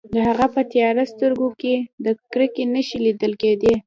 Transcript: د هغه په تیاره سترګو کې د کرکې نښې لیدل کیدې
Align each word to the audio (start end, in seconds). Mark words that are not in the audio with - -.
د 0.13 0.15
هغه 0.27 0.45
په 0.55 0.61
تیاره 0.71 1.03
سترګو 1.13 1.49
کې 1.61 1.75
د 2.05 2.07
کرکې 2.31 2.63
نښې 2.73 2.97
لیدل 3.05 3.33
کیدې 3.41 3.73